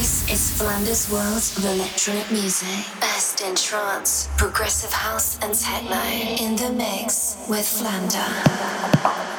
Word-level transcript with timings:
This 0.00 0.24
is 0.32 0.58
Flamda's 0.58 1.10
World 1.12 1.44
of 1.58 1.78
Electronic 1.78 2.30
Music. 2.30 2.86
Best 3.02 3.42
in 3.42 3.54
trance, 3.54 4.30
progressive 4.38 4.90
house, 4.90 5.38
and 5.42 5.52
techno. 5.52 6.00
In 6.42 6.56
the 6.56 6.72
mix 6.72 7.36
with 7.50 7.66
Flamda. 7.66 9.29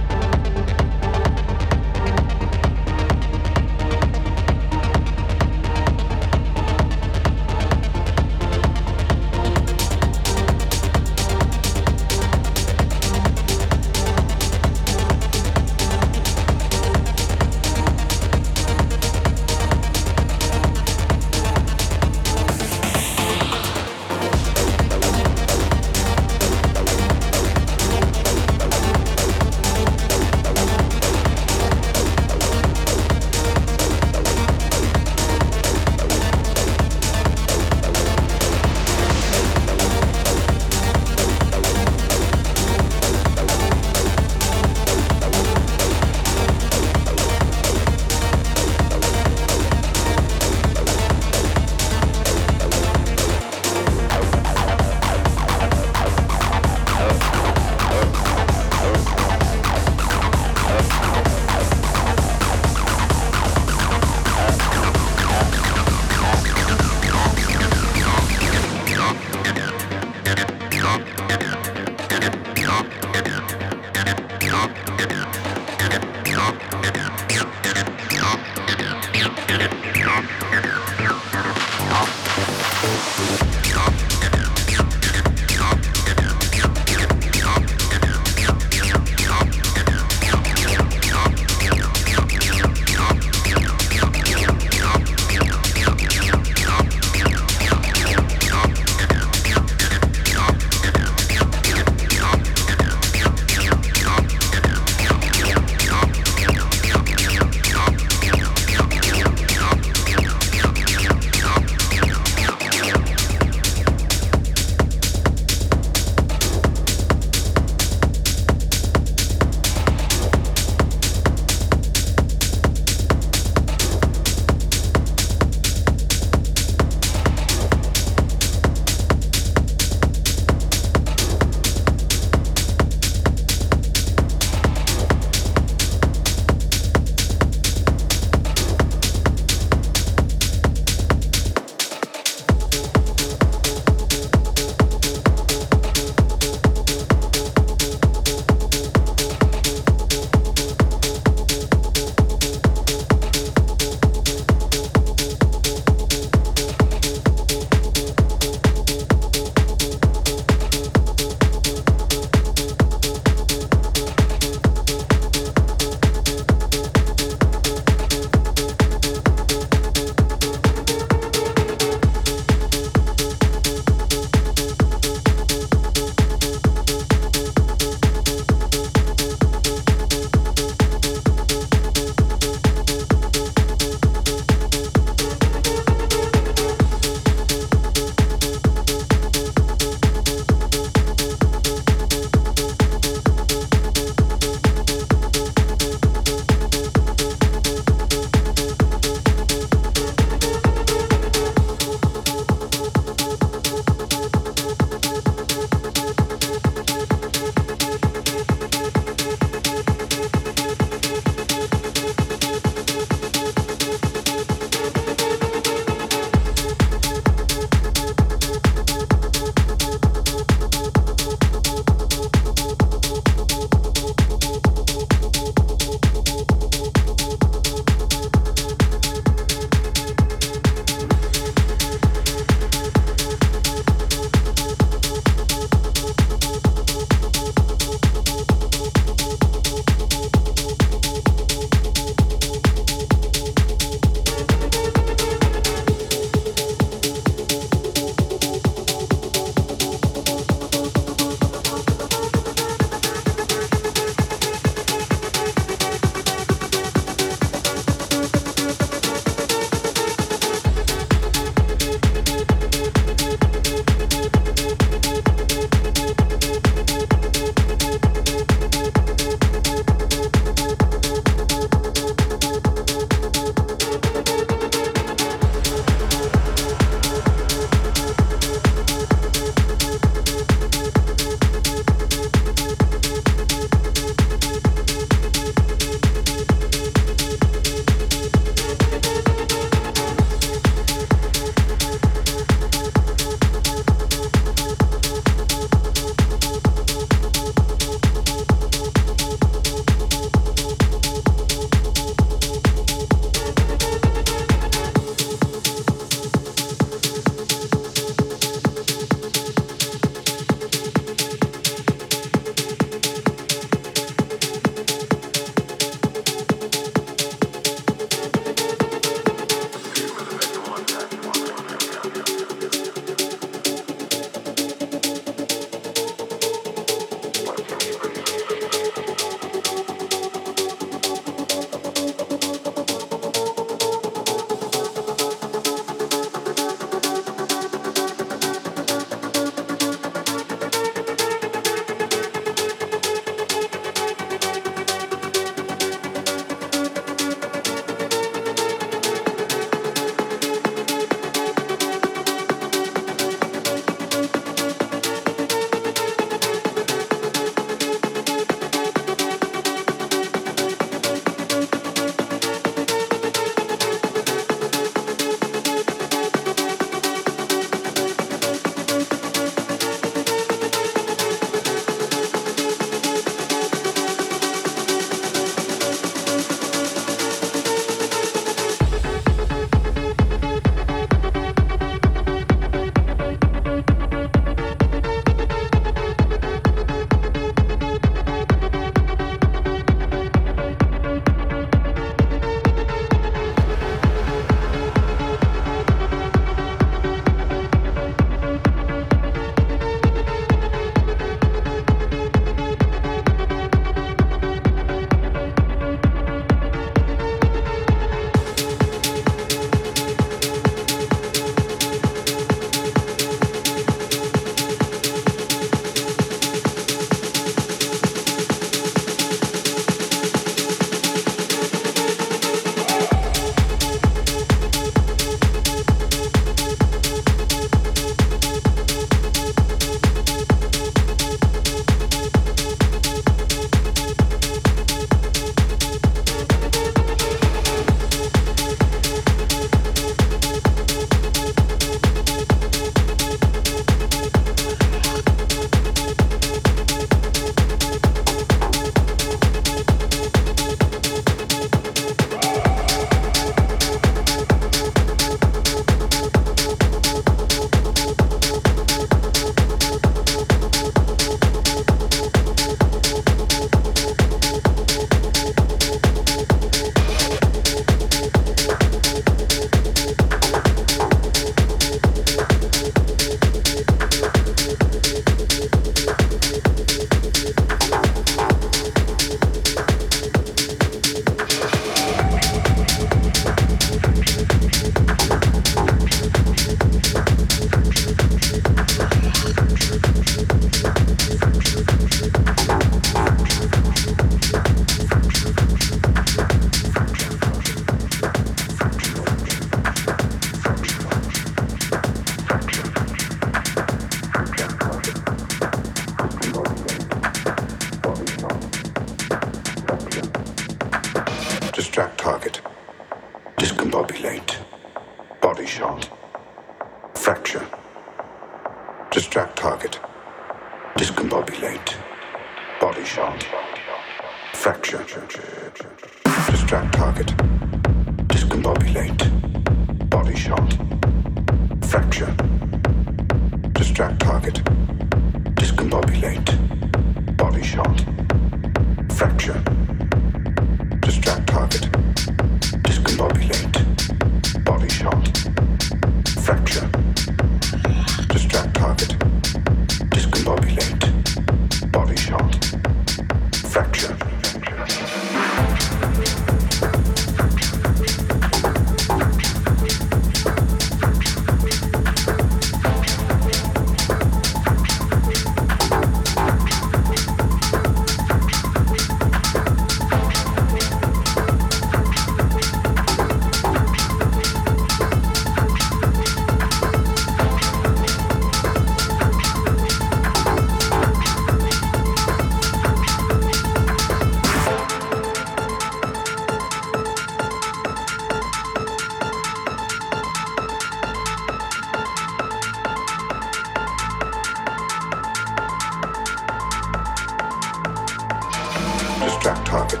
Target. 599.64 600.00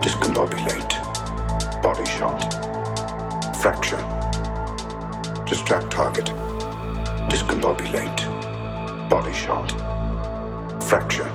Discombobulate. 0.00 0.94
Body 1.82 2.04
shot. 2.04 2.40
Fracture. 3.56 3.96
Distract 5.46 5.90
target. 5.90 6.26
Discombobulate. 7.28 9.08
Body 9.08 9.32
shot. 9.32 9.70
Fracture. 10.82 11.33